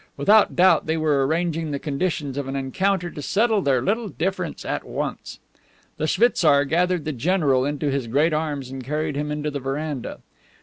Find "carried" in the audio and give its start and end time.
8.83-9.15